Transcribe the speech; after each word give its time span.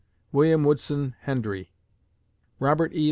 WILLIAM 0.31 0.63
WOODSON 0.63 1.13
HENDREE 1.25 1.69
_Robert 2.59 2.91
E. 2.91 2.99